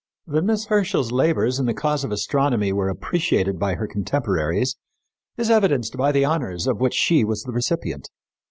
That 0.25 0.45
Miss 0.45 0.65
Herschel's 0.65 1.11
labors 1.11 1.59
in 1.59 1.67
the 1.67 1.75
cause 1.75 2.03
of 2.03 2.11
astronomy 2.11 2.73
were 2.73 2.89
appreciated 2.89 3.59
by 3.59 3.75
her 3.75 3.85
contemporaries 3.85 4.75
is 5.37 5.51
evidenced 5.51 5.95
by 5.95 6.11
the 6.11 6.25
honors 6.25 6.65
of 6.65 6.81
which 6.81 6.95
she 6.95 7.23
was 7.23 7.43
the 7.43 7.51
recipient. 7.51 8.07